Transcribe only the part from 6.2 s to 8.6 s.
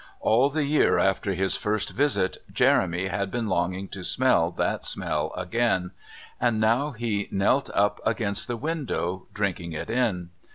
and now he knelt up against the